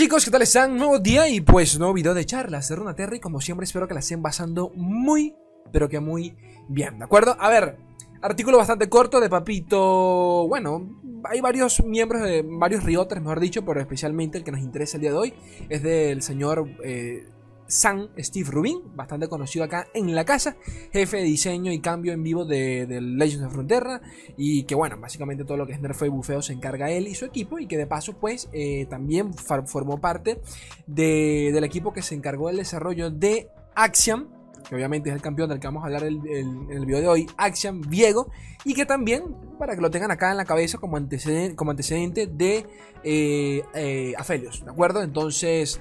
[0.00, 0.78] chicos, ¿qué tal están?
[0.78, 3.20] Nuevo día y pues nuevo video de charlas de Runa Terry.
[3.20, 5.34] Como siempre espero que la estén pasando muy,
[5.74, 6.34] pero que muy
[6.70, 7.36] bien, ¿de acuerdo?
[7.38, 7.76] A ver,
[8.22, 10.48] artículo bastante corto de Papito.
[10.48, 14.96] Bueno, hay varios miembros de varios rioters, mejor dicho, pero especialmente el que nos interesa
[14.96, 15.34] el día de hoy
[15.68, 17.28] es del señor eh,
[17.70, 20.56] San Steve Rubin, bastante conocido acá en la casa,
[20.92, 24.02] jefe de diseño y cambio en vivo de, Legends of Frontera,
[24.36, 27.14] y que bueno, básicamente todo lo que es nerfeo y bufeo se encarga él y
[27.14, 30.40] su equipo, y que de paso pues eh, también formó parte
[30.86, 34.28] del equipo que se encargó del desarrollo de Axiom,
[34.68, 37.26] que obviamente es el campeón del que vamos a hablar en el, video de hoy,
[37.36, 38.30] Axiom Viego,
[38.64, 39.24] y que también,
[39.58, 42.66] para que lo tengan acá en la cabeza como antecedente, de
[43.04, 45.02] eh, eh, Aphelios, ¿de acuerdo?
[45.02, 45.80] Entonces,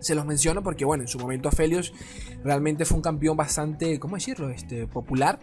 [0.00, 1.92] se los menciono porque, bueno, en su momento Aphelios
[2.44, 4.50] realmente fue un campeón bastante, ¿cómo decirlo?
[4.50, 5.38] Este, popular.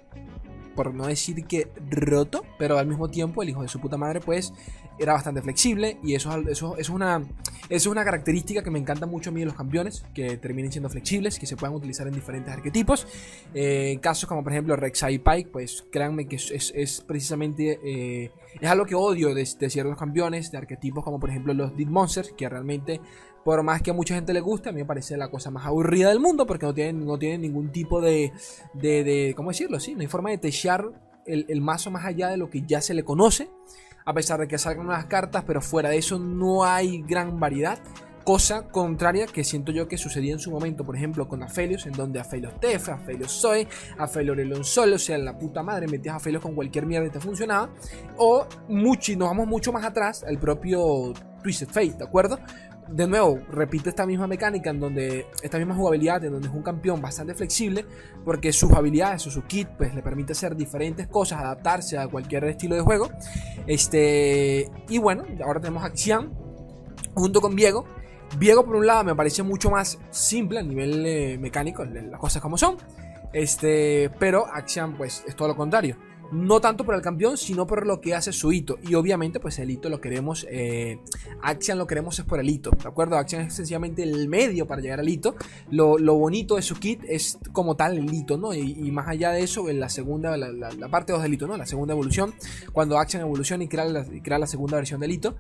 [0.76, 4.22] Por no decir que roto, pero al mismo tiempo el hijo de su puta madre,
[4.22, 4.54] pues,
[5.00, 5.98] era bastante flexible.
[6.04, 7.24] Y eso, eso, es, una,
[7.70, 10.90] es una característica que me encanta mucho a mí de los campeones, que terminen siendo
[10.90, 13.08] flexibles, que se puedan utilizar en diferentes arquetipos.
[13.54, 17.80] Eh, casos como, por ejemplo, Rek'Sai Pike, pues créanme que es, precisamente.
[17.84, 21.76] Eh, es algo que odio de, de, ciertos campeones, de arquetipos como, por ejemplo, los
[21.76, 23.02] Dead Monsters, que realmente
[23.44, 25.66] por más que a mucha gente le guste, a mí me parece la cosa más
[25.66, 28.32] aburrida del mundo porque no tienen, no ningún tipo de,
[28.74, 29.80] de, ¿Cómo decirlo?
[29.80, 30.86] Sí, no hay forma de techar
[31.26, 33.50] el, el, mazo más allá de lo que ya se le conoce.
[34.06, 37.80] A pesar de que salgan unas cartas, pero fuera de eso no hay gran variedad.
[38.26, 41.94] Cosa contraria que siento yo que sucedía en su momento, por ejemplo, con Aphelios, en
[41.94, 46.42] donde Aphelios Tef, Aphelios Zoe, Aphelios Elon Solo, o sea, la puta madre, metías Aphelios
[46.42, 47.70] con cualquier mierda y te funcionaba.
[48.18, 52.40] O mucho, y nos vamos mucho más atrás, el propio Twisted Fate, ¿de acuerdo?
[52.90, 56.62] De nuevo, repite esta misma mecánica en donde, esta misma jugabilidad, en donde es un
[56.62, 57.86] campeón bastante flexible,
[58.24, 62.44] porque sus habilidades o su kit, pues le permite hacer diferentes cosas, adaptarse a cualquier
[62.46, 63.10] estilo de juego.
[63.68, 65.92] Este, y bueno, ahora tenemos a
[67.14, 67.86] junto con Viego.
[68.38, 72.42] Viego, por un lado, me parece mucho más simple a nivel eh, mecánico, las cosas
[72.42, 72.78] como son.
[73.32, 75.98] Este, pero Axian, pues, es todo lo contrario
[76.34, 78.78] no tanto por el campeón, sino por lo que hace su hito.
[78.82, 81.00] Y obviamente, pues el hito lo queremos, eh,
[81.42, 83.18] Axian lo queremos es por el hito, ¿de acuerdo?
[83.18, 85.36] Axian es sencillamente el medio para llegar al hito.
[85.70, 88.54] Lo, bonito de su kit es como tal el hito, ¿no?
[88.54, 91.58] Y, más allá de eso, en la segunda, la, parte 2 del hito, ¿no?
[91.58, 92.34] La segunda evolución,
[92.72, 95.36] cuando Axian evoluciona y crea la, crea la segunda versión del hito,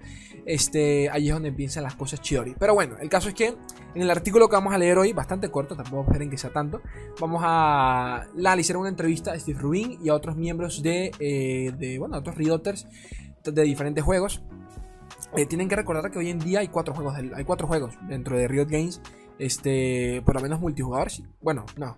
[0.45, 2.55] este, ahí es donde empiezan las cosas chiori.
[2.59, 3.55] Pero bueno, el caso es que
[3.95, 6.81] en el artículo que vamos a leer hoy, bastante corto, tampoco esperen que sea tanto,
[7.19, 11.99] vamos a analizar una entrevista a Steve Rubin y a otros miembros de, eh, de
[11.99, 12.87] bueno, otros Rioters
[13.43, 14.41] de diferentes juegos.
[15.35, 18.37] Eh, tienen que recordar que hoy en día hay cuatro juegos, hay cuatro juegos dentro
[18.37, 19.01] de Riot Games,
[19.39, 21.09] este, por lo menos multijugador.
[21.41, 21.97] Bueno, no,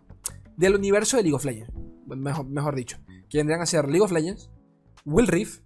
[0.57, 1.71] del universo de League of Legends,
[2.07, 2.97] mejor, mejor dicho,
[3.29, 4.49] que vendrían a ser League of Legends,
[5.05, 5.63] Will Rift,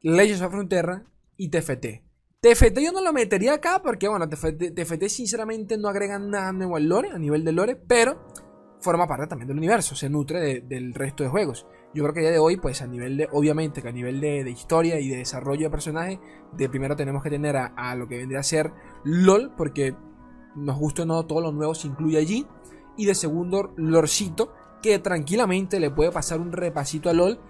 [0.00, 1.04] Legends of Frontera
[1.36, 2.07] y TFT.
[2.40, 6.88] TFT yo no lo metería acá porque, bueno, TFT, sinceramente no agrega nada nuevo al
[6.88, 8.28] lore, a nivel de lore, pero
[8.80, 11.66] forma parte también del universo, se nutre del resto de juegos.
[11.92, 14.48] Yo creo que ya de hoy, pues a nivel de, obviamente que a nivel de,
[14.48, 16.20] historia y de desarrollo de personaje,
[16.52, 18.72] de primero tenemos que tener a, lo que vendría a ser
[19.02, 19.96] LOL, porque
[20.54, 22.46] nos gusta o no, todo lo nuevo se incluye allí.
[22.96, 27.40] Y de segundo, Lorcito, que tranquilamente le puede pasar un repasito a LOL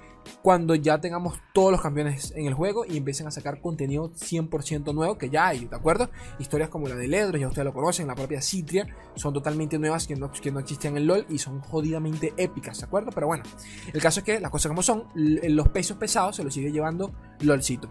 [0.43, 4.95] cuando ya tengamos todos los campeones en el juego y empiecen a sacar contenido 100%
[4.95, 6.11] nuevo que ya hay, ¿de acuerdo?
[6.39, 10.07] Historias como la de Ledro, ya ustedes lo conocen, la propia Citria, son totalmente nuevas
[10.07, 13.11] que no, que no existían en LOL y son jodidamente épicas, ¿de acuerdo?
[13.13, 13.45] Pero bueno,
[13.93, 17.13] el caso es que las cosas como son, los pesos pesados se los sigue llevando
[17.41, 17.89] LOLcito.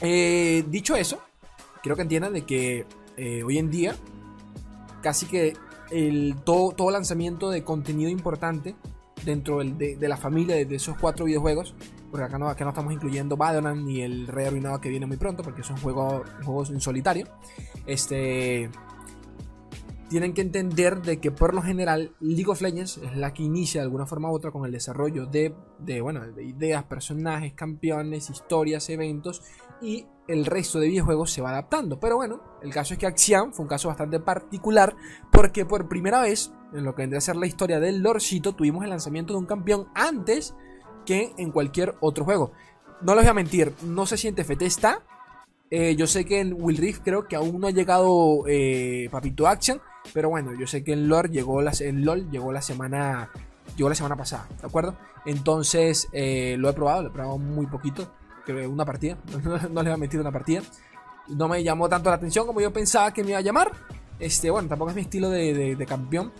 [0.00, 1.20] Eh, dicho eso,
[1.82, 2.86] quiero que entiendan de que
[3.16, 3.94] eh, hoy en día
[5.02, 5.54] casi que
[5.90, 8.76] el, todo, todo lanzamiento de contenido importante
[9.24, 11.74] dentro de, la familia de, esos cuatro videojuegos.
[12.10, 15.16] Porque acá no, acá no estamos incluyendo Badlands ni el Rey Arruinado que viene muy
[15.16, 17.26] pronto, porque son juegos, juegos en solitario.
[17.86, 18.70] Este.
[20.10, 23.80] Tienen que entender de que por lo general League of Legends es la que inicia
[23.80, 28.28] de alguna forma u otra con el desarrollo de, de, bueno, de ideas, personajes, campeones,
[28.28, 29.42] historias, eventos
[29.80, 31.98] y el resto de videojuegos se va adaptando.
[31.98, 34.94] Pero bueno, el caso es que Axiom fue un caso bastante particular
[35.30, 38.84] porque por primera vez en lo que vendría a ser la historia del Lorcito, tuvimos
[38.84, 40.54] el lanzamiento de un campeón antes
[41.06, 42.52] que en cualquier otro juego.
[43.02, 45.02] No les voy a mentir, no sé si en TFT está.
[45.70, 49.46] Eh, yo sé que en Will Rift creo que aún no ha llegado eh, Papito
[49.46, 49.80] Action.
[50.12, 53.30] Pero bueno, yo sé que en LOL llegó la, en LOL llegó la semana.
[53.76, 54.96] Llegó la semana pasada, ¿de acuerdo?
[55.24, 58.12] Entonces eh, lo he probado, lo he probado muy poquito.
[58.44, 59.16] Creo una partida.
[59.70, 60.62] No, les voy a mentir una partida.
[61.28, 63.70] No me llamó tanto la atención como yo pensaba que me iba a llamar.
[64.18, 66.32] Este, bueno, tampoco es mi estilo de campeón.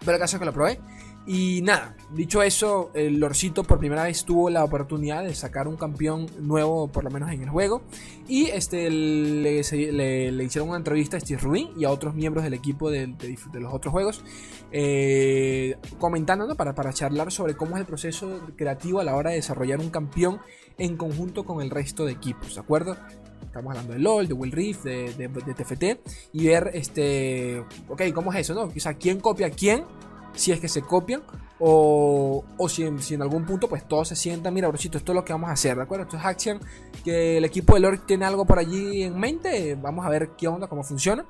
[0.00, 0.78] Pero el caso es que lo probé.
[1.24, 5.76] Y nada, dicho eso, el Lorcito por primera vez tuvo la oportunidad de sacar un
[5.76, 7.82] campeón nuevo, por lo menos en el juego.
[8.26, 12.90] Y este le, hicieron una entrevista a Steve Rubin y a otros miembros del equipo
[12.90, 13.14] de,
[13.54, 14.24] los otros juegos,
[14.72, 19.36] eh, comentando para, para charlar sobre cómo es el proceso creativo a la hora de
[19.36, 20.40] desarrollar un campeón
[20.78, 22.96] en conjunto con el resto de equipos, ¿de acuerdo?
[23.44, 25.84] Estamos hablando de LOL, de Will Rift, de, TFT,
[26.32, 28.72] y ver, este, ok, ¿cómo es eso, no?
[28.98, 29.84] ¿quién copia a quién?
[30.34, 31.22] Si es que se copian
[31.58, 35.24] o, o si, en, algún punto pues todos se sientan, mira, brochito, esto es lo
[35.24, 36.04] que vamos a hacer, ¿de acuerdo?
[36.04, 36.60] Esto es Action,
[37.04, 40.48] que el equipo de Lord tiene algo por allí en mente, vamos a ver qué
[40.48, 41.24] onda, cómo funciona.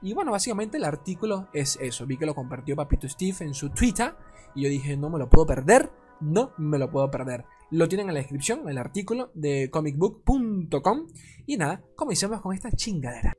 [0.00, 3.70] Y bueno, básicamente el artículo es eso, vi que lo compartió Papito Steve en su
[3.70, 4.14] Twitter
[4.54, 5.90] y yo dije, no me lo puedo perder,
[6.20, 7.44] no me lo puedo perder.
[7.70, 11.06] Lo tienen en la descripción, el artículo de comicbook.com.
[11.46, 13.36] Y nada, comencemos con esta chingadera.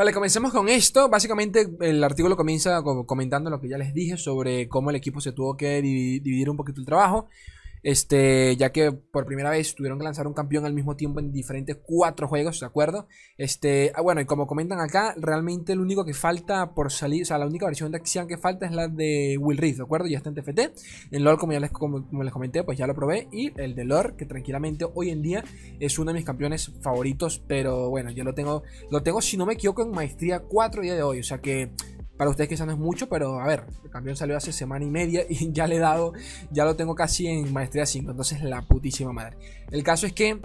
[0.00, 1.10] Vale, comencemos con esto.
[1.10, 5.32] Básicamente el artículo comienza comentando lo que ya les dije sobre cómo el equipo se
[5.32, 7.28] tuvo que dividir un poquito el trabajo.
[7.82, 11.32] Este, ya que por primera vez tuvieron que lanzar un campeón al mismo tiempo en
[11.32, 13.06] diferentes cuatro juegos, ¿de acuerdo?
[13.36, 17.24] Este, ah, bueno, y como comentan acá, realmente el único que falta por salir, o
[17.24, 20.06] sea, la única versión de acción que falta es la de Will Rift, ¿de acuerdo?
[20.06, 20.60] Ya está en TFT.
[21.10, 23.28] En LoL, como ya les, como, les comenté, pues ya lo probé.
[23.32, 25.44] Y el de LoL, que tranquilamente hoy en día
[25.78, 29.46] es uno de mis campeones favoritos, pero bueno, yo lo tengo, lo tengo, si no
[29.46, 31.72] me equivoco, en maestría 4 día de hoy, o sea que
[32.20, 34.90] para ustedes quizás no es mucho, pero a ver, el campeón salió hace semana y
[34.90, 36.12] media y ya le he dado,
[36.50, 39.38] ya lo tengo casi en maestría 5, entonces la putísima madre.
[39.70, 40.38] El caso es que,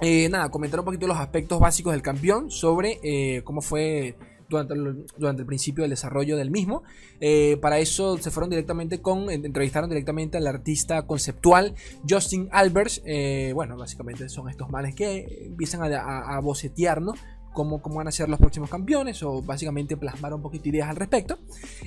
[0.00, 4.16] eh, nada, comentar un poquito los aspectos básicos del campeón sobre eh, cómo fue
[4.48, 6.82] durante el, principio del desarrollo del mismo.
[7.20, 11.76] Eh, para eso se fueron directamente con, entrevistaron directamente al artista conceptual
[12.08, 13.00] Justin Albers.
[13.54, 17.12] bueno, básicamente son estos males que empiezan a, a, a bocetear, ¿no?
[17.52, 21.38] Cómo, van a ser los próximos campeones o básicamente plasmar un poquito ideas al respecto.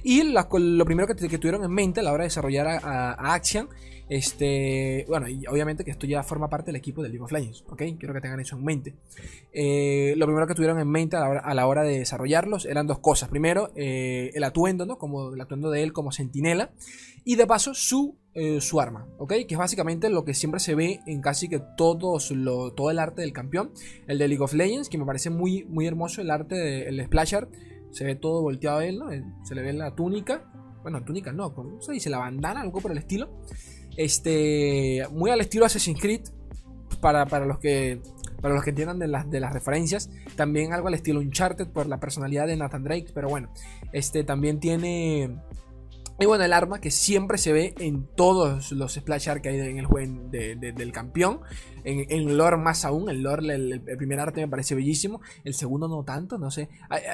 [0.04, 3.70] Y lo primero que, tuvieron en mente a la hora de desarrollar a, Action,
[4.10, 7.64] este, bueno, y obviamente que esto ya forma parte del equipo de League of Legends,
[7.70, 7.84] ¿ok?
[7.98, 8.94] Quiero que tengan eso en mente.
[9.54, 13.30] Eh, lo primero que tuvieron en mente a la hora, de desarrollarlos eran dos cosas.
[13.30, 14.98] Primero, eh, el atuendo, ¿no?
[14.98, 16.72] Como el atuendo de él como sentinela.
[17.24, 19.34] Y de paso, su eh, su arma, ¿ok?
[19.48, 22.98] Que es básicamente lo que siempre se ve en casi que todos lo, todo el
[22.98, 23.72] arte del campeón.
[24.08, 27.36] El de League of Legends, que me parece muy, muy hermoso el arte del Splash
[27.36, 27.54] Art.
[27.92, 29.00] Se ve todo volteado a él.
[29.44, 30.52] Se le ve la túnica.
[30.82, 32.10] Bueno, túnica no, ¿cómo se dice?
[32.10, 33.30] La bandana, algo por el estilo.
[33.98, 36.22] Este, muy al estilo Assassin's Creed.
[37.02, 38.02] Para, para los que
[38.42, 40.10] para los que entiendan de las, de las referencias.
[40.36, 43.12] También algo al estilo Uncharted por la personalidad de Nathan Drake.
[43.14, 43.54] Pero bueno,
[43.94, 45.38] este también tiene
[46.20, 49.60] y bueno, el arma que siempre se ve en todos los splash art que hay
[49.60, 51.42] en el juego del campeón.
[51.84, 53.10] En, en, lore más aún.
[53.10, 55.22] El lore, el, primer arte me parece bellísimo.
[55.44, 56.70] El segundo no tanto, no sé.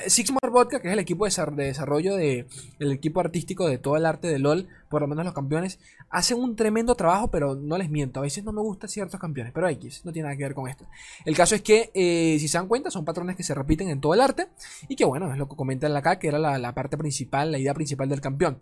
[0.07, 2.48] Sixmore Vodka, que es el equipo de desarrollo de,
[2.80, 5.80] el equipo artístico de todo el arte de LOL, por lo menos los campeones,
[6.10, 8.19] hacen un tremendo trabajo, pero no les miento.
[8.19, 10.68] A veces no me gustan ciertos campeones, pero X, no tiene nada que ver con
[10.68, 10.86] esto.
[11.25, 14.01] El caso es que, eh, si se dan cuenta, son patrones que se repiten en
[14.01, 14.48] todo el arte.
[14.88, 17.74] Y que bueno, es lo que comentan acá, que era la parte principal, la idea
[17.74, 18.57] principal del campeón.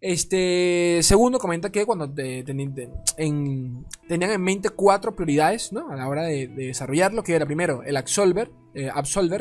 [0.00, 5.90] Este, segundo, comenta que cuando tenían en mente cuatro prioridades ¿no?
[5.90, 8.90] a la hora de, desarrollarlo, que era primero el Absolver, eh,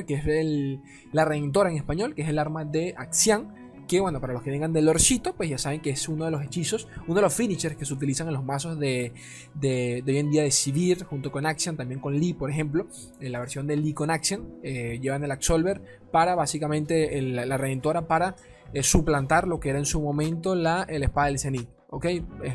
[0.05, 0.81] que es el,
[1.13, 3.53] la redentora en español, que es el arma de acción,
[3.87, 6.31] que bueno, para los que vengan del Lorcito, pues ya saben que es uno de
[6.31, 9.13] los hechizos, uno de los finishers que se utilizan en los mazos de,
[9.55, 12.85] de, hoy en día de Sivir, junto con Action, también con Lee, por ejemplo,
[13.19, 15.81] en la versión de Lee con Action, eh, llevan el Absolver
[16.11, 18.35] para básicamente la redentora para
[18.73, 21.69] es suplantar lo que era en su momento la, el espada del Zenith.
[21.89, 22.05] ¿Ok?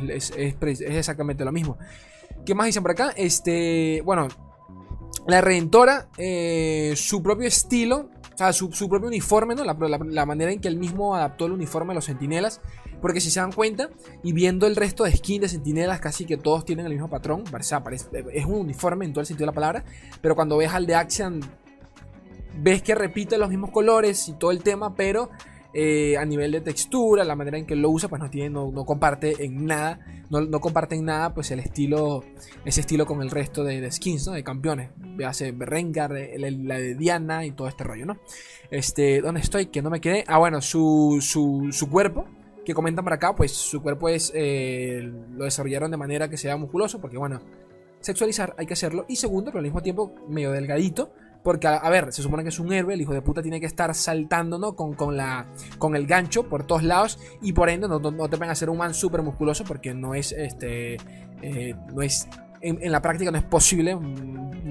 [0.06, 1.76] Es, exactamente lo mismo.
[2.44, 3.12] ¿Qué más dicen por acá?
[3.16, 4.28] Este, bueno,
[5.26, 9.64] la Redentora, eh, su propio estilo, o sea, su, propio uniforme, ¿no?
[9.64, 12.61] La, manera en que él mismo adaptó el uniforme a los sentinelas.
[13.00, 13.90] Porque si se dan cuenta,
[14.23, 17.44] y viendo el resto de skins de sentinelas, casi que todos tienen el mismo patrón.
[18.33, 19.85] es un uniforme en todo el sentido de la palabra.
[20.21, 21.40] Pero cuando ves al de Action,
[22.61, 25.30] ves que repite los mismos colores y todo el tema, pero
[25.76, 28.73] eh, a nivel de textura, la manera en que lo usa, pues no tiene, no,
[28.85, 29.99] comparte en nada,
[30.31, 32.23] no, comparte en nada, pues el estilo,
[32.64, 34.35] ese estilo con el resto de, skins, ¿no?
[34.35, 34.90] De campeones.
[35.26, 38.19] Hace Rengar, la de Diana y todo este rollo, ¿no?
[38.71, 39.66] Este, ¿dónde estoy?
[39.66, 40.25] Que no me quedé.
[40.28, 42.26] Ah, bueno, su, su, cuerpo,
[42.64, 46.57] que comentan por acá, pues su cuerpo es, eh, lo desarrollaron de manera que sea
[46.57, 47.43] musculoso, porque bueno,
[47.99, 49.07] sexualizar hay que hacerlo.
[49.09, 51.12] Y segundo, pero al mismo tiempo medio delgadito
[51.45, 53.67] porque, a, ver, se supone que es un héroe, el hijo de puta tiene que
[53.67, 54.75] estar saltando, ¿no?
[54.75, 55.47] Con, con, la,
[55.79, 58.79] con el gancho por todos lados y por ende no, te van a hacer un
[58.79, 60.97] man súper musculoso porque no es, este,
[61.43, 62.27] eh, no es,
[62.63, 63.97] en, la práctica no es posible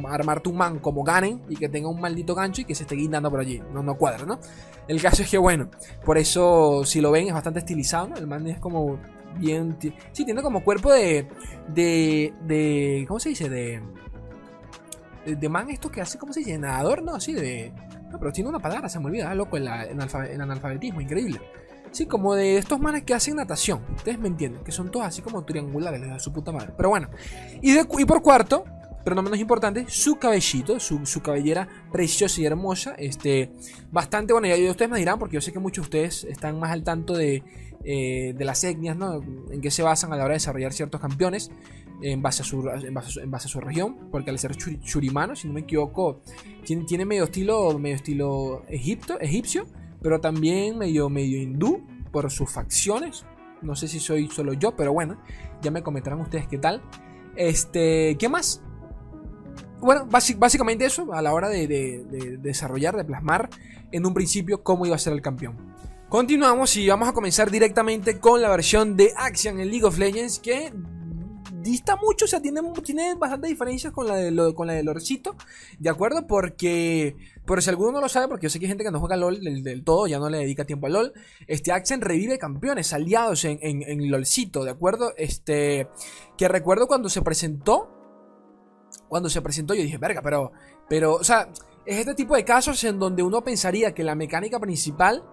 [0.09, 2.95] armarte un man como Ganen y que tenga un maldito gancho y que se esté
[2.95, 3.61] guindando por allí.
[3.71, 4.39] No, no cuadra, ¿no?
[4.87, 5.69] El caso es que, bueno,
[6.03, 8.17] por eso si lo ven es bastante estilizado, ¿no?
[8.17, 8.99] El man es como
[9.37, 9.77] bien.
[10.11, 11.27] Sí, tiene como cuerpo de.
[11.67, 12.33] de.
[12.47, 13.49] de ¿Cómo se dice?
[13.49, 13.81] De.
[15.25, 16.57] De, man, esto que hace, ¿cómo se dice?
[16.57, 17.71] Nadador, no, sí, de.
[18.11, 21.41] No, pero tiene una palabra, se me olvida, ah, loco, en, analfabetismo, increíble.
[21.91, 23.81] Sí, como de estos manes que hacen natación.
[23.95, 26.73] Ustedes me entienden, que son todos así como triangulares, de su puta madre.
[26.75, 27.09] Pero bueno.
[27.61, 28.65] Y, y por cuarto,
[29.03, 32.95] pero no menos importante, su cabellito, su, su, cabellera preciosa y hermosa.
[32.97, 33.51] Este,
[33.91, 36.71] bastante bueno, ya ustedes me dirán, porque yo sé que muchos de ustedes están más
[36.71, 37.43] al tanto de,
[37.83, 39.21] eh, de las etnias, ¿no?
[39.51, 41.51] En qué se basan a la hora de desarrollar ciertos campeones
[42.03, 42.93] en base a su, en
[43.31, 46.21] base a su región, porque al ser churimano, si no me equivoco,
[46.65, 49.65] tiene, tiene medio estilo, medio estilo egipto, egipcio,
[50.01, 51.81] pero también medio, medio hindú
[52.11, 53.25] por sus facciones.
[53.61, 55.17] No sé si soy solo yo, pero bueno,
[55.61, 56.81] ya me comentarán ustedes qué tal.
[57.35, 58.61] Este, ¿qué más?
[59.79, 63.49] Bueno, básicamente eso, a la hora de, desarrollar, de plasmar
[63.91, 65.73] en un principio cómo iba a ser el campeón.
[66.09, 70.39] Continuamos y vamos a comenzar directamente con la versión de Action en League of Legends
[70.39, 70.71] que
[71.63, 75.35] dista mucho, o sea, tiene, tiene bastantes diferencias con la, de con la de Lorcito,
[75.79, 76.27] ¿de acuerdo?
[76.27, 77.15] Porque,
[77.45, 79.15] por si alguno no lo sabe, porque yo sé que hay gente que no juega
[79.15, 81.13] LOL del, todo, ya no le dedica tiempo a LOL,
[81.47, 85.13] este Action revive campeones aliados en, en, en LOLcito, ¿de acuerdo?
[85.17, 85.87] Este,
[86.37, 87.89] que recuerdo cuando se presentó,
[89.07, 90.51] cuando se presentó, yo dije, verga, pero,
[90.89, 91.49] pero, o sea,
[91.85, 95.23] es este tipo de casos en donde uno pensaría que la mecánica principal,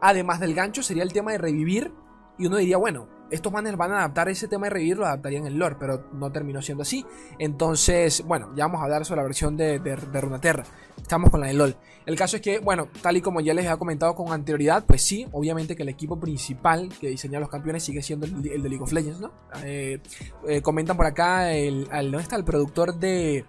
[0.00, 1.92] además del gancho, sería el tema de revivir.
[2.38, 5.46] Y uno diría, bueno, estos manes van a adaptar ese tema de revivir, lo adaptarían
[5.46, 7.04] en lore, pero no terminó siendo así.
[7.38, 10.64] Entonces, bueno, ya vamos a hablar sobre la versión de, de, de Runaterra.
[10.96, 11.76] Estamos con la de LOL.
[12.06, 15.02] El caso es que, bueno, tal y como ya les he comentado con anterioridad, pues
[15.02, 18.82] sí, obviamente que el equipo principal que diseña los campeones sigue siendo el, de League
[18.82, 19.30] of Legends, ¿no?
[19.62, 20.00] Eh,
[20.46, 23.44] eh, comentan por acá, el, ¿dónde está el productor de,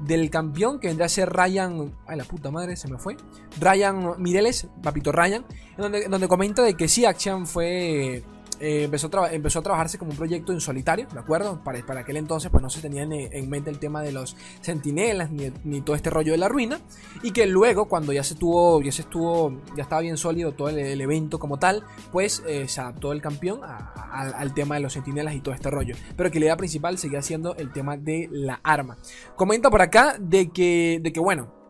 [0.00, 1.92] del campeón que vendría a ser Ryan.
[2.06, 3.16] Ay, la puta madre, se me fue.
[3.60, 5.44] Ryan Mireles, papito Ryan,
[5.76, 8.22] donde, donde comenta de que sí, Action fue
[8.60, 11.62] eh, empezó, a empezó, a trabajarse como un proyecto en solitario, ¿de acuerdo?
[11.62, 15.30] Para, para aquel entonces pues no se tenía en, mente el tema de los sentinelas
[15.30, 16.80] ni, todo este rollo de la ruina
[17.22, 20.68] y que luego cuando ya se tuvo, ya se estuvo, ya estaba bien sólido todo
[20.68, 25.34] el, evento como tal, pues eh, se adaptó el campeón al tema de los sentinelas
[25.34, 28.60] y todo este rollo, pero que la idea principal seguía siendo el tema de la
[28.62, 28.96] arma.
[29.36, 31.64] Comenta por acá de que, de que bueno,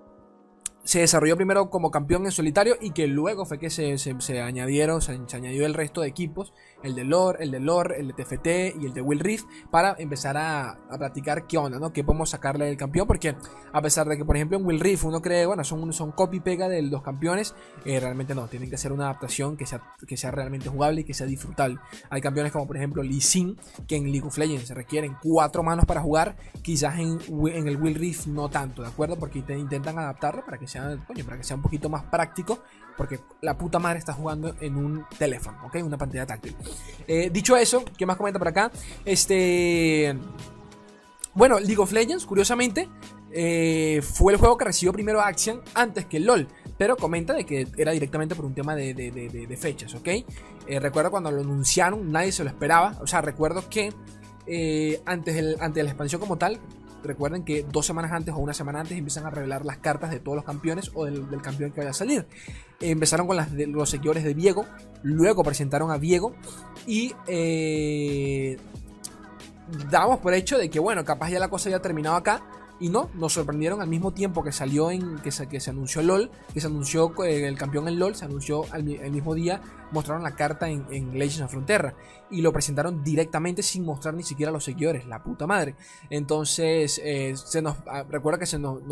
[0.84, 5.00] se desarrolló primero como campeón en solitario y que luego fue que se, se, añadieron,
[5.00, 6.52] se, añadió el resto de equipos,
[6.84, 8.46] el de Lore, el de Lore, el de TFT
[8.80, 11.92] y el de Will Reef, para empezar a, a platicar qué onda, ¿no?
[11.92, 13.06] ¿Qué podemos sacarle del campeón?
[13.06, 13.34] Porque
[13.72, 16.68] a pesar de que, por ejemplo, en Will Reef uno cree, bueno, son, son copy-pega
[16.68, 20.30] de los campeones, eh, realmente no, tienen que hacer una adaptación que sea, que sea
[20.30, 21.78] realmente jugable y que sea disfrutable.
[22.10, 23.56] Hay campeones como, por ejemplo, Lee Sin,
[23.88, 27.94] que en League of Legends requieren cuatro manos para jugar, quizás en, en el Will
[27.94, 29.16] Reef no tanto, ¿de acuerdo?
[29.16, 32.60] Porque intentan adaptarlo para que sea, para que sea un poquito más práctico,
[32.96, 35.76] porque la puta madre está jugando en un teléfono, ¿ok?
[35.82, 36.56] Una pantalla táctil.
[37.06, 38.70] Eh, dicho eso, ¿qué más comenta por acá?
[39.04, 40.16] Este.
[41.34, 42.88] Bueno, League of Legends, curiosamente,
[43.32, 46.48] eh, fue el juego que recibió primero Action antes que LOL.
[46.78, 50.08] Pero comenta de que era directamente por un tema de, fechas, ¿ok?
[50.66, 52.96] Eh, recuerdo cuando lo anunciaron, nadie se lo esperaba.
[53.00, 53.92] O sea, recuerdo que
[55.06, 56.60] antes, antes de la expansión como tal,
[57.04, 60.20] recuerden que dos semanas antes o una semana antes empiezan a revelar las cartas de
[60.20, 62.26] todos los campeones o del, campeón que vaya a salir.
[62.80, 64.66] empezaron con las de los seguidores de Diego,
[65.02, 66.34] luego presentaron a Diego
[66.86, 68.56] y eh,
[69.90, 72.42] damos por hecho de que, bueno, capaz ya la cosa había terminado acá.
[72.80, 75.18] Y no, nos sorprendieron al mismo tiempo que salió en.
[75.18, 78.24] que se, que se anunció LOL, que se anunció eh, el campeón en LOL, se
[78.24, 79.62] anunció el mismo día,
[79.92, 81.94] mostraron la carta en, Legends of Frontera.
[82.30, 85.76] Y lo presentaron directamente sin mostrar ni siquiera a los seguidores, la puta madre.
[86.10, 87.76] Entonces, eh, se nos.
[87.86, 88.82] Ah, recuerda que se nos,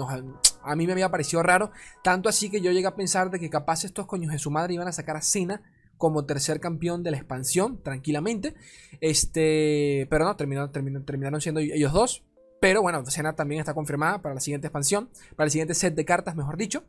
[0.62, 1.72] A mí me había parecido raro.
[2.04, 4.74] Tanto así que yo llegué a pensar de que capaz estos coños de su madre
[4.74, 5.62] iban a sacar a Cena
[5.98, 8.54] como tercer campeón de la expansión, tranquilamente.
[9.00, 10.06] Este.
[10.08, 10.70] Pero no, terminaron,
[11.04, 12.22] terminaron siendo ellos dos.
[12.62, 16.04] Pero bueno, Cena también está confirmada para la siguiente expansión, para el siguiente set de
[16.04, 16.84] cartas, mejor dicho.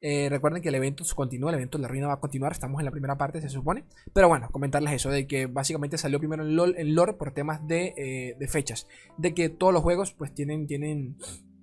[0.00, 2.80] Eh, recuerden que el evento continúa, el evento de la ruina va a continuar, estamos
[2.80, 3.84] en la primera parte, se supone.
[4.12, 8.48] Pero bueno, comentarles eso, de que básicamente salió primero en lore por temas de, eh,
[8.48, 8.88] fechas.
[9.16, 11.16] De que todos los juegos pues tienen, tienen,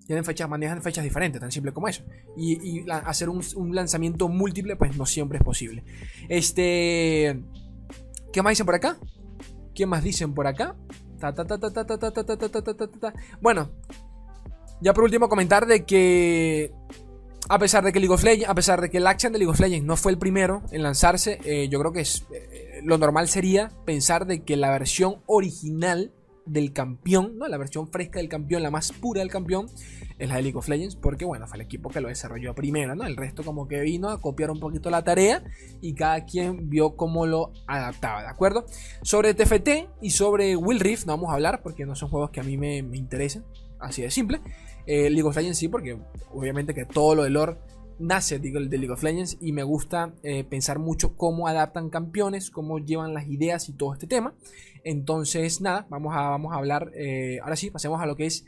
[0.07, 2.05] tienen fechas, manejan fechas diferentes, tan simple como eso.
[2.37, 5.83] Y, hacer un, un, lanzamiento múltiple pues no siempre es posible.
[6.29, 7.43] Este...
[8.31, 8.97] ¿Qué más dicen por acá?
[9.75, 10.77] ¿Qué más dicen por acá?
[13.41, 13.69] Bueno,
[14.81, 16.71] ya por último comentar de que
[17.47, 19.97] a pesar de que a pesar de que el Action de League of Legends no
[19.97, 22.25] fue el primero en lanzarse, yo creo que es,
[22.83, 26.13] lo normal sería pensar de que la versión original
[26.50, 27.48] del campeón, ¿no?
[27.48, 29.68] La versión fresca del campeón, la más pura del campeón,
[30.18, 32.96] es la de League of Legends, porque bueno, fue el equipo que lo desarrolló primero,
[32.96, 33.06] ¿no?
[33.06, 35.44] El resto como que vino a copiar un poquito la tarea
[35.82, 38.65] y cada quien vio cómo lo adaptaba, ¿de acuerdo?
[39.01, 39.70] Sobre TFT
[40.01, 42.58] y sobre Will Rift no vamos a hablar porque no son juegos que a mí
[42.58, 43.46] me, me interesen,
[43.79, 44.41] así de simple.
[44.86, 45.98] Eh, League of Legends sí, porque
[46.34, 47.58] obviamente que todo lo de lore
[48.00, 52.50] nace digo, de League of Legends y me gusta eh, pensar mucho cómo adaptan campeones,
[52.50, 54.34] cómo llevan las ideas y todo este tema.
[54.84, 56.91] Entonces, nada, vamos a, vamos a hablar.
[56.96, 58.46] Eh, ahora sí, pasemos a lo que es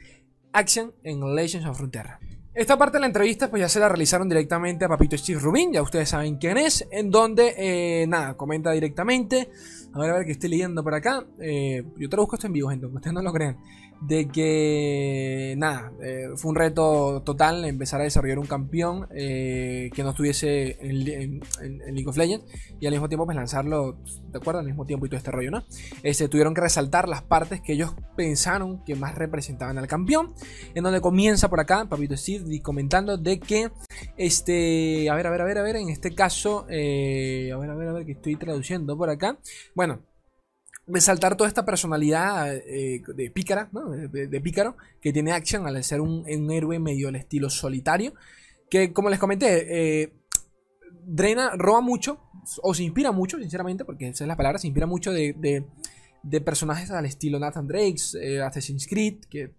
[0.54, 2.20] Action en Legends of Frontera.
[2.54, 5.72] Esta parte de la entrevista pues ya se la realizaron directamente a Papito Steve Rubin,
[5.72, 9.50] ya ustedes saben quién es, en donde, eh, nada, comenta directamente,
[9.94, 12.88] a ver, a ver que estoy leyendo por acá, yo traduzco esto en vivo, gente,
[12.88, 13.58] ustedes no lo crean,
[14.02, 20.04] de que nada, eh, fue un reto total empezar a desarrollar un campeón eh, que
[20.04, 21.40] no estuviese en,
[21.94, 22.46] League of Legends
[22.80, 23.98] y al mismo tiempo pues lanzarlo,
[24.32, 24.60] ¿de acuerdo?
[24.60, 25.64] Al mismo tiempo y todo este rollo, ¿no?
[26.02, 30.34] Este, tuvieron que resaltar las partes que ellos pensaron que más representaban al campeón,
[30.74, 33.72] en donde comienza por acá Papito Steve comentando de que,
[34.18, 37.70] este, a ver, a ver, a ver, a ver, en este caso, eh, a ver,
[37.70, 39.38] a ver, a ver, que estoy traduciendo por acá,
[39.76, 40.02] bueno,
[40.92, 46.26] resaltar toda esta personalidad eh, de pícara, de, pícaro, que tiene Action al ser un,
[46.52, 48.14] héroe medio al estilo solitario,
[48.70, 50.14] que como les comenté, eh,
[51.06, 52.20] drena, roba mucho,
[52.62, 55.66] o se inspira mucho, sinceramente, porque esa es la palabra, se inspira mucho de,
[56.44, 59.52] personajes al estilo Nathan Drake, eh, Assassin's Creed, que,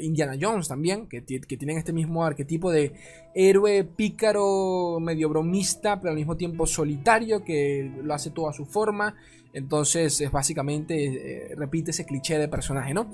[0.00, 2.92] Indiana Jones también, que, que, tienen este mismo arquetipo de
[3.34, 8.66] héroe pícaro, medio bromista, pero al mismo tiempo solitario, que lo hace todo a su
[8.66, 9.14] forma
[9.54, 13.08] entonces, es básicamente, eh, repite ese cliché de personaje, ¿no?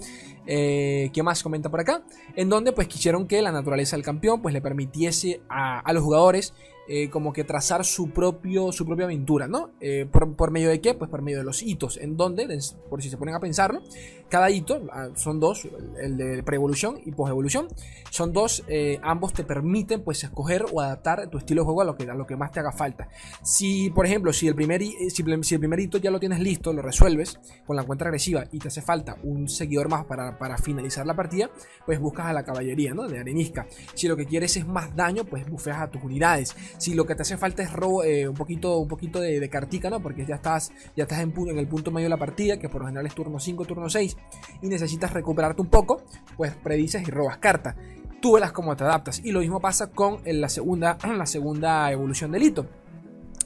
[0.47, 2.03] Eh, ¿Qué más comenta por acá?
[2.35, 6.55] En donde, pues, quisieron que la naturaleza del campeón, pues, le permitiese a los jugadores
[6.93, 9.71] eh, como que trazar su, propio, su propia aventura, ¿no?
[9.81, 10.93] Eh, por, medio de qué?
[10.95, 12.49] Pues por medio de los hitos, en donde,
[12.89, 13.81] por si se ponen a pensarlo,
[14.29, 15.69] cada hito, ah, son dos,
[16.01, 17.69] el de preevolución y posevolución,
[18.11, 21.85] son dos, eh, ambos te permiten pues escoger o adaptar tu estilo de juego a
[21.85, 23.09] lo que, a lo que más te haga falta.
[23.43, 25.23] Si, por ejemplo, si el, primer, si,
[25.59, 28.83] primer hito ya lo tienes listo, lo resuelves con la cuenta agresiva y te hace
[28.83, 31.51] falta un seguidor más para, para finalizar la partida,
[31.87, 33.07] pues buscas a la caballería, ¿no?
[33.07, 33.69] De arenisca.
[33.95, 36.57] Si lo que quieres es más daño, pues bufeas a tus unidades.
[36.81, 39.91] Si lo que te hace falta es robo, eh, un poquito, un poquito de, cartica,
[39.91, 40.01] ¿no?
[40.01, 42.81] Porque ya estás, ya estás en, en, el punto medio de la partida, que por
[42.81, 44.17] lo general es turno 5, turno 6,
[44.63, 46.03] y necesitas recuperarte un poco,
[46.39, 47.77] pues predices y robas carta.
[48.23, 49.21] Tú verás cómo te adaptas.
[49.23, 52.67] Y lo mismo pasa con la segunda, la segunda evolución del hito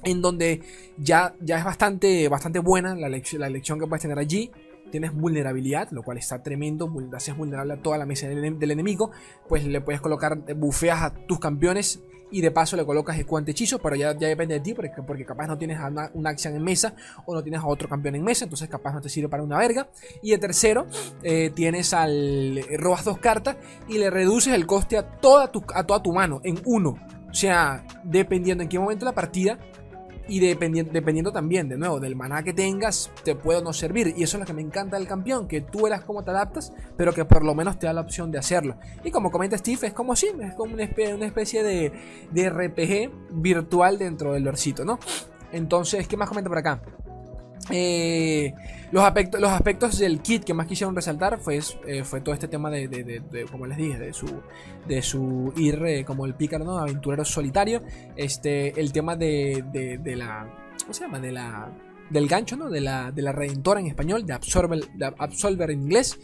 [0.04, 0.60] en donde
[0.98, 4.50] ya, ya es bastante, bastante buena la, la elección que puedes tener allí
[4.94, 9.10] tienes vulnerabilidad, lo cual está tremendo, haces vulnerable a toda la mesa del, enemigo,
[9.48, 12.00] pues le puedes colocar bufeas a tus campeones
[12.34, 14.90] y de paso le colocas el cuante hechizo, pero ya, ya, depende de ti, porque,
[15.06, 16.92] porque capaz no tienes una, una, acción en mesa
[17.26, 19.56] o no tienes a otro campeón en mesa, entonces capaz no te sirve para una
[19.56, 19.86] verga.
[20.20, 20.84] Y de tercero,
[21.22, 22.60] eh, tienes al.
[22.76, 26.40] robas dos cartas y le reduces el coste a toda tu, a toda tu mano
[26.42, 26.98] en uno.
[27.30, 29.60] O sea, dependiendo en qué momento de la partida
[30.28, 34.14] y dependiendo, dependiendo también, de nuevo, del maná que tengas, te puede no servir.
[34.16, 36.72] Y eso es lo que me encanta del campeón, que tú eras como te adaptas,
[36.96, 38.76] pero que por lo menos te da la opción de hacerlo.
[39.04, 41.92] Y como comenta Steve, es como si, es como una especie, una especie de,
[42.30, 43.10] de RPG
[43.42, 44.98] virtual dentro del lorcito, ¿no?
[45.52, 46.80] Entonces, ¿qué más comenta por acá?
[47.70, 48.52] Eh,
[48.92, 52.48] los, aspectos, los aspectos del kit que más quisieron resaltar fue, eh, fue todo este
[52.48, 54.26] tema de, como les dije, de su,
[54.86, 56.78] de su ir eh, como el pícaro, ¿no?
[56.78, 57.82] Aventurero solitario.
[58.16, 59.64] Este, el tema de,
[60.16, 60.46] la.
[60.82, 61.18] ¿Cómo se llama?
[61.18, 61.72] De la.
[62.10, 62.68] Del gancho, ¿no?
[62.68, 66.18] De la, de la redentora en español, de Absolver, de Absolver en inglés.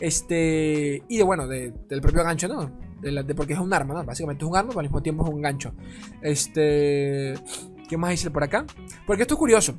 [0.00, 1.02] Este.
[1.08, 2.70] Y de bueno, del propio gancho, ¿no?
[3.02, 4.04] De, porque es un arma, ¿no?
[4.04, 5.74] Básicamente es un arma, pero al mismo tiempo es un gancho.
[6.22, 7.34] Este.
[7.86, 8.64] ¿Qué más dice por acá?
[9.06, 9.76] Porque esto es curioso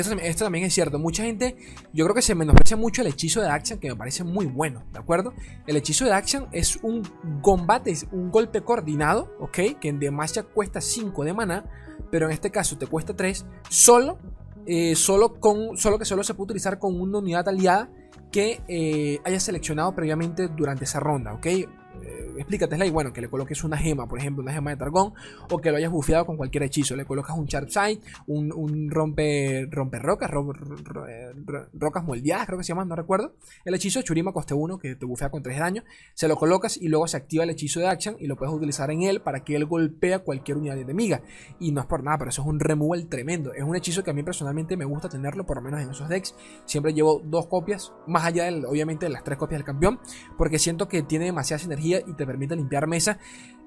[0.00, 0.98] esto, también es cierto.
[0.98, 1.56] Mucha gente,
[1.92, 4.84] yo creo que se menosprecia mucho el hechizo de Action, que me parece muy bueno,
[4.92, 5.32] ¿de acuerdo?
[5.66, 7.02] El hechizo de Action es un
[7.42, 9.78] combate, es un golpe coordinado, ¿ok?
[9.80, 11.64] Que en Demacia cuesta 5 de mana,
[12.10, 14.18] pero en este caso te cuesta 3, solo,
[14.66, 17.90] eh, solo, con, solo que solo se puede utilizar con una unidad aliada
[18.30, 21.46] que eh, haya seleccionado previamente durante esa ronda, ¿ok?
[22.02, 25.12] Eh, explícatela y bueno, que le coloques una gema, por ejemplo, una gema de dragón,
[25.50, 26.96] o que lo hayas bufeado con cualquier hechizo.
[26.96, 31.32] Le colocas un Sharp Sight, un, un rompe, rompe rocas, eh,
[31.74, 33.34] rocas moldeadas, creo que se llaman, no recuerdo.
[33.64, 35.84] El hechizo Churima coste 1, que te bufea con 3 de daño.
[36.14, 38.90] Se lo colocas y luego se activa el hechizo de Action y lo puedes utilizar
[38.90, 41.22] en él para que él golpea cualquier unidad enemiga.
[41.58, 43.52] Y no es por nada, pero eso es un removal tremendo.
[43.54, 46.08] Es un hechizo que a mí personalmente me gusta tenerlo, por lo menos en esos
[46.08, 46.34] decks.
[46.64, 50.00] Siempre llevo dos copias, más allá del, obviamente de las tres copias del campeón,
[50.36, 51.58] porque siento que tiene demasiada
[51.98, 53.18] y te permite limpiar mesa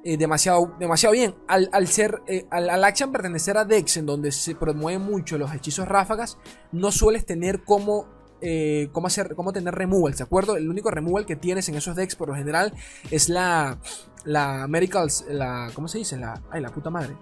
[0.06, 1.36] eh, demasiado, demasiado bien.
[1.48, 5.54] Al, ser, eh, al, al, action pertenecer a Dex, en donde se promueven mucho los
[5.54, 6.38] hechizos ráfagas,
[6.74, 8.08] no sueles tener como
[8.42, 10.58] eh, cómo, hacer, cómo tener removals, ¿de acuerdo?
[10.58, 12.74] El único removal que tienes en esos decks por lo general
[13.10, 13.80] es la,
[14.26, 16.18] la Miracles, la, ¿cómo se dice?
[16.18, 17.16] La, ay, la puta madre.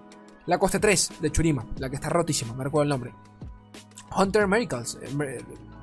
[0.48, 3.14] La coste 3 de Churima, la que está rotísima, me recuerdo el nombre.
[4.18, 4.98] Hunter Miracles.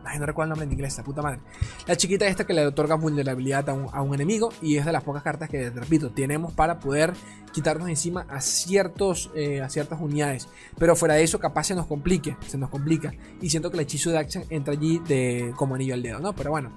[0.04, 1.40] Ay, no recuerdo el nombre en inglés, la puta madre.
[1.86, 5.22] La chiquita esta que le otorga vulnerabilidad a un, enemigo y es de las pocas
[5.22, 7.12] cartas que, repito, tenemos para poder
[7.52, 10.48] quitarnos encima a, ciertos, eh, a ciertas unidades.
[10.78, 13.12] Pero fuera de eso, capaz se nos complique, se nos complica.
[13.40, 16.34] Y siento que el hechizo de Action entra allí de, como anillo al dedo, ¿no?
[16.34, 16.72] Pero bueno.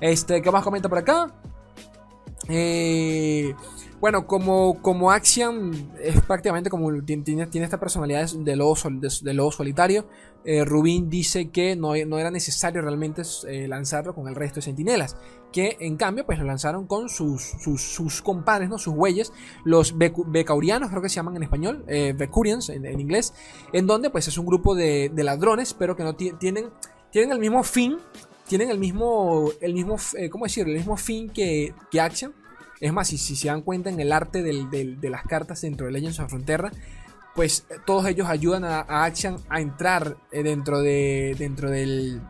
[0.00, 1.34] Este, ¿qué más comenta por acá?
[2.48, 3.54] Eh,
[4.04, 10.06] bueno, como, como es prácticamente como tiene, tiene esta personalidad de lobo, de, solitario,
[10.44, 14.62] eh, Rubin dice que no, no, era necesario realmente eh, lanzarlo con el resto de
[14.62, 15.16] sentinelas,
[15.50, 18.76] que en cambio pues lo lanzaron con sus, sus, compadres, ¿no?
[18.76, 19.32] sus huellas,
[19.64, 23.32] los Becaurianos creo que se llaman en español, eh, Becurians en, inglés,
[23.72, 26.68] en donde pues es un grupo de, ladrones, pero que no tienen,
[27.10, 27.96] tienen el mismo fin,
[28.46, 29.96] tienen el mismo, el mismo,
[30.30, 30.68] ¿cómo decir?
[30.68, 32.02] El mismo fin que, que
[32.84, 35.92] es más, si, si se dan cuenta en el arte de las cartas dentro de
[35.92, 36.70] Legends of Frontera,
[37.34, 42.20] pues eh, todos ellos ayudan a, Action a entrar eh, dentro de dentro del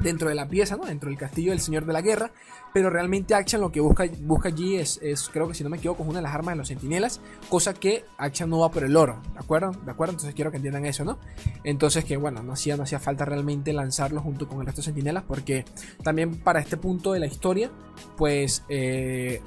[0.00, 0.86] dentro de la pieza, ¿no?
[0.86, 2.32] Dentro del castillo del Señor de la Guerra.
[2.72, 5.76] Pero realmente Action lo que busca, busca allí es, es, creo que si no me
[5.76, 7.20] equivoco, es una de las armas de los sentinelas.
[7.48, 9.72] Cosa que Action no va por el oro, ¿de acuerdo?
[9.84, 10.12] ¿De acuerdo?
[10.12, 11.18] Entonces quiero que entiendan eso, ¿no?
[11.62, 14.86] Entonces que bueno, no hacía, no hacía falta realmente lanzarlo junto con el resto de
[14.86, 15.24] sentinelas.
[15.24, 15.64] Porque
[16.02, 17.70] también para este punto de la historia,
[18.16, 19.42] pues eh,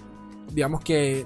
[0.51, 1.25] digamos que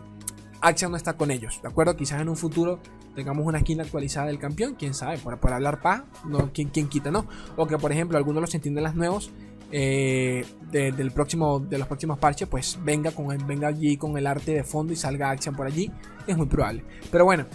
[0.62, 1.96] Action no está con ellos, ¿de acuerdo?
[1.96, 2.80] Quizás en un futuro
[3.16, 7.10] tengamos una skin actualizada del campeón, quién sabe, por, hablar pa, no, ¿quién, quién quita,
[7.10, 7.26] ¿no?
[7.56, 9.32] O que por ejemplo alguno de los sentinelas nuevos
[9.72, 14.54] eh, del próximo, de los próximos parches, pues venga, con venga allí con el arte
[14.54, 15.92] de fondo y salga Action por allí,
[16.28, 16.84] es muy probable.
[17.12, 17.46] Pero bueno,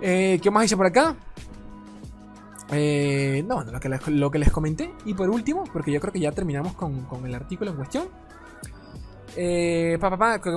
[0.00, 1.16] eh, ¿qué más dice por acá?
[2.70, 4.90] Eh, no, lo que, les, lo que les comenté.
[5.04, 8.08] Y por último, porque yo creo que ya terminamos con, con el artículo en cuestión.
[9.40, 9.96] Eh,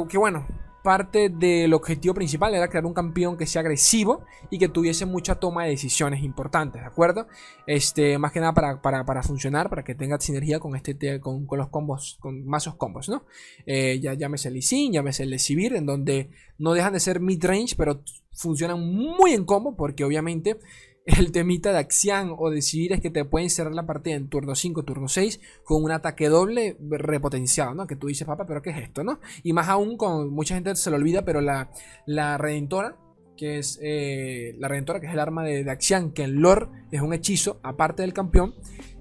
[0.09, 0.47] que, bueno,
[0.83, 5.35] parte del objetivo principal era crear un campeón que sea agresivo y que tuviese mucha
[5.35, 7.27] toma de decisiones importantes, ¿de acuerdo?
[7.67, 12.17] Este, más que nada para, funcionar, para que tenga sinergia con, este, con, los combos,
[12.19, 13.23] con mazos combos, ¿no?
[13.67, 17.75] Eh, ya llámese el Sin, llámese el de en donde no dejan de ser mid-range,
[17.77, 18.01] pero
[18.33, 20.57] funcionan muy en combo, porque obviamente
[21.05, 24.55] el temita de Axian o decidir es que te pueden cerrar la partida en turno
[24.55, 27.87] 5, turno 6 con un ataque doble repotenciado, ¿no?
[27.87, 29.19] Que tú dices, papá, pero ¿qué es esto, no?
[29.43, 31.71] Y más aún con mucha gente se lo olvida, pero la,
[32.05, 32.97] la Redentora,
[33.35, 37.01] que es eh, la Redentora, que es el arma de, Axian, que en lore es
[37.01, 38.53] un hechizo, aparte del campeón,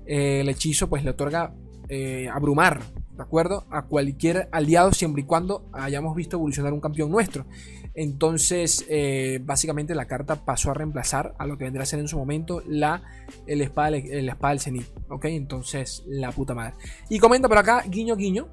[0.07, 1.55] eh, el hechizo pues le otorga
[1.89, 2.81] eh, abrumar,
[3.17, 3.67] ¿de acuerdo?
[3.71, 7.45] A cualquier aliado siempre y cuando hayamos visto evolucionar un campeón nuestro.
[7.95, 12.09] Entonces, eh, básicamente la carta pasó a reemplazar a lo que vendría a ser en
[12.09, 13.03] su momento la
[13.47, 14.87] el espada, el espada del cenit.
[15.09, 15.27] ¿Ok?
[15.27, 16.75] Entonces, la puta madre.
[17.09, 18.49] Y comenta por acá, guiño, guiño,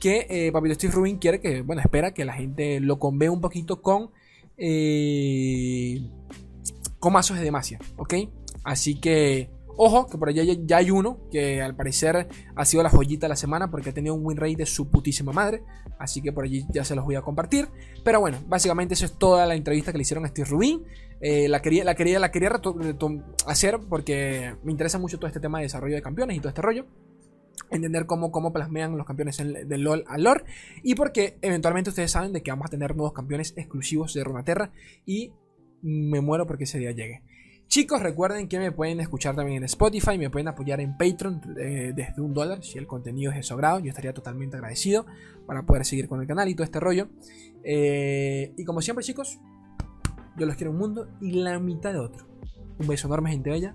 [0.00, 3.40] que eh, Papito Steve Rubin quiere que, bueno, espera que la gente lo convee un
[3.40, 4.10] poquito con.
[4.58, 6.08] Eh,
[6.98, 7.78] con mazos de Demacia.
[7.96, 8.14] ¿Ok?
[8.64, 12.90] Así que Ojo, que por allá ya, hay uno que al parecer ha sido la
[12.90, 15.62] joyita de la semana porque ha tenido un win rate de su putísima madre.
[15.98, 17.68] Así que por allí ya se los voy a compartir.
[18.04, 20.82] Pero bueno, básicamente eso es toda la entrevista que le hicieron a Steve Rubin.
[21.20, 22.50] Eh, la quería, la quería, la quería
[23.46, 26.62] hacer porque me interesa mucho todo este tema de desarrollo de campeones y todo este
[26.62, 26.86] rollo
[27.70, 30.44] entender cómo, cómo plasmean los campeones del LOL al lore
[30.82, 34.72] y porque eventualmente ustedes saben de que vamos a tener nuevos campeones exclusivos de Runaterra
[35.06, 35.32] y
[35.82, 37.22] me muero porque ese día llegue.
[37.68, 41.92] Chicos, recuerden que me pueden escuchar también en Spotify, me pueden apoyar en Patreon eh,
[41.94, 43.80] desde un dólar si el contenido es de su grado.
[43.80, 45.06] Yo estaría totalmente agradecido
[45.46, 47.08] para poder seguir con el canal y todo este rollo.
[47.64, 49.38] Eh, y como siempre, chicos,
[50.36, 52.26] yo los quiero un mundo y la mitad de otro.
[52.78, 53.74] Un beso enorme, gente bella.